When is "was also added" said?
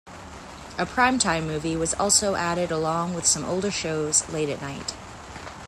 1.75-2.71